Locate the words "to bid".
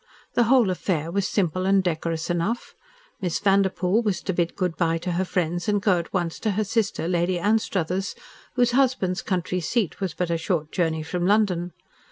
4.23-4.55